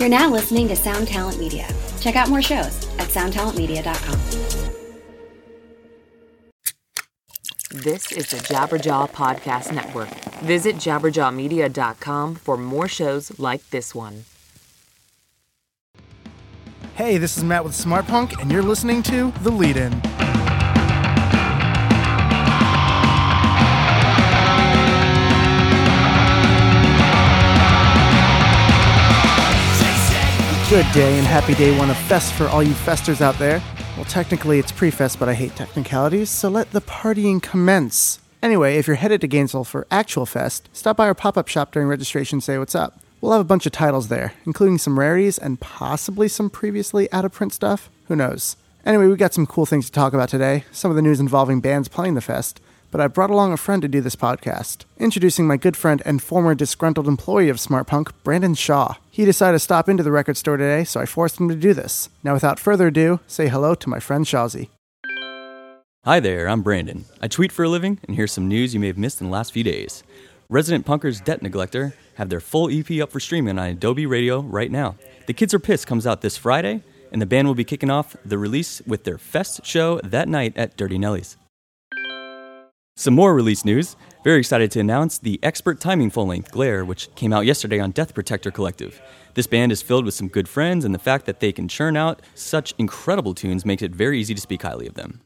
[0.00, 1.68] You're now listening to Sound Talent Media.
[2.00, 4.18] Check out more shows at soundtalentmedia.com.
[7.82, 10.08] This is the Jabberjaw Podcast Network.
[10.40, 14.24] Visit jabberjawmedia.com for more shows like this one.
[16.94, 20.09] Hey, this is Matt with Smart Punk, and you're listening to The Lead In.
[30.70, 33.60] Good day and happy day one of Fest for all you festers out there.
[33.96, 38.20] Well, technically it's pre-fest, but I hate technicalities, so let the partying commence.
[38.40, 41.88] Anyway, if you're headed to Gainesville for actual fest, stop by our pop-up shop during
[41.88, 43.00] registration and say what's up.
[43.20, 47.24] We'll have a bunch of titles there, including some rarities and possibly some previously out
[47.24, 47.90] of print stuff.
[48.06, 48.54] Who knows?
[48.86, 50.66] Anyway, we got some cool things to talk about today.
[50.70, 52.60] Some of the news involving bands playing the fest,
[52.90, 54.84] but I brought along a friend to do this podcast.
[54.98, 58.94] Introducing my good friend and former disgruntled employee of Smart Punk, Brandon Shaw.
[59.10, 61.74] He decided to stop into the record store today, so I forced him to do
[61.74, 62.08] this.
[62.22, 64.68] Now, without further ado, say hello to my friend Shawzy.
[66.04, 67.04] Hi there, I'm Brandon.
[67.20, 69.32] I tweet for a living, and here's some news you may have missed in the
[69.32, 70.02] last few days.
[70.48, 74.70] Resident Punkers Debt Neglector have their full EP up for streaming on idobi Radio right
[74.70, 74.96] now.
[75.26, 76.82] The Kids Are Pissed comes out this Friday,
[77.12, 80.56] and the band will be kicking off the release with their Fest show that night
[80.56, 81.36] at Dirty Nelly's.
[83.00, 83.96] Some more release news.
[84.24, 87.92] Very excited to announce the Expert Timing full length Glare, which came out yesterday on
[87.92, 89.00] Death Protector Collective.
[89.32, 91.96] This band is filled with some good friends, and the fact that they can churn
[91.96, 95.22] out such incredible tunes makes it very easy to speak highly of them.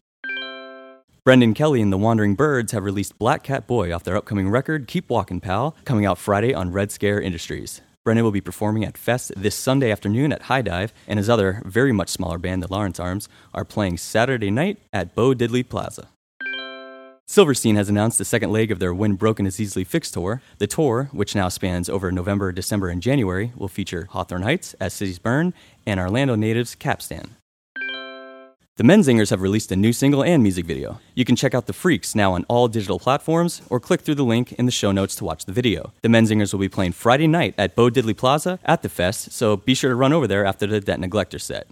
[1.25, 4.87] Brendan Kelly and the Wandering Birds have released Black Cat Boy off their upcoming record,
[4.87, 7.81] Keep Walkin' Pal, coming out Friday on Red Scare Industries.
[8.05, 11.61] Brendan will be performing at Fest this Sunday afternoon at High Dive, and his other,
[11.65, 16.11] very much smaller band, the Lawrence Arms, are playing Saturday night at Bo Diddley Plaza.
[17.27, 20.43] Silverstein has announced the second leg of their When Broken is Easily Fixed tour.
[20.59, 24.93] The tour, which now spans over November, December, and January, will feature Hawthorne Heights, As
[24.93, 25.55] Cities Burn,
[25.87, 27.35] and Orlando natives Capstan.
[28.77, 31.01] The Menzingers have released a new single and music video.
[31.15, 34.25] You can check out The Freaks now on all digital platforms or click through the
[34.25, 35.93] link in the show notes to watch the video.
[36.03, 39.57] The Menzingers will be playing Friday night at Bo Diddley Plaza at the fest, so
[39.57, 41.69] be sure to run over there after the Debt Neglector set.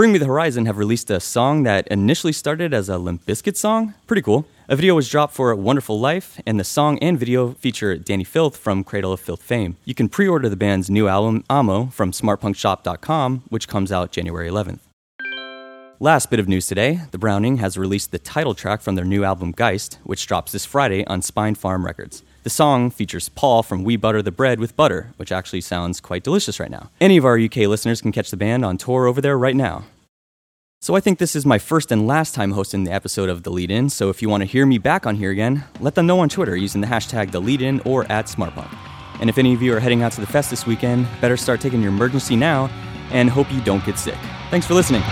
[0.00, 3.54] Bring Me the Horizon have released a song that initially started as a Limp Bizkit
[3.54, 3.92] song.
[4.06, 4.46] Pretty cool.
[4.66, 8.56] A video was dropped for Wonderful Life, and the song and video feature Dani Filth
[8.56, 9.76] from Cradle of Filth fame.
[9.84, 14.48] You can pre order the band's new album, Amo, from smartpunkshop.com, which comes out January
[14.48, 14.78] 11th.
[16.00, 19.22] Last bit of news today the Browning has released the title track from their new
[19.22, 22.22] album Geist, which drops this Friday on Spinefarm Records.
[22.42, 26.24] The song features Paul from We Butter the Bread with Butter, which actually sounds quite
[26.24, 26.90] delicious right now.
[26.98, 29.84] Any of our UK listeners can catch the band on tour over there right now.
[30.80, 33.50] So I think this is my first and last time hosting the episode of The
[33.50, 36.06] Lead In, so if you want to hear me back on here again, let them
[36.06, 38.74] know on Twitter using the hashtag The Lead In or at SmartPunk.
[39.20, 41.60] And if any of you are heading out to the fest this weekend, better start
[41.60, 42.70] taking your emergency now
[43.10, 44.16] and hope you don't get sick.
[44.50, 45.02] Thanks for listening.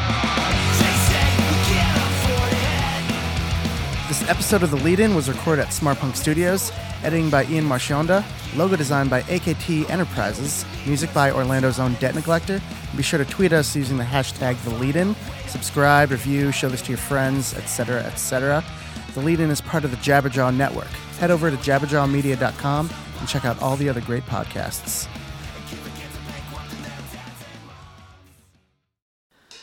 [4.09, 7.67] This episode of The Lead In was recorded at Smart Punk Studios, editing by Ian
[7.67, 8.25] Marchionda,
[8.57, 12.59] logo designed by AKT Enterprises, music by Orlando's own Debt Neglector.
[12.97, 15.15] Be sure to tweet us using the hashtag The Lead In,
[15.47, 18.65] subscribe, review, show this to your friends, etc., etc.
[19.13, 20.89] The Lead In is part of the Jabberjaw Network.
[21.19, 22.91] Head over to jabberjawmedia.com
[23.21, 25.07] and check out all the other great podcasts.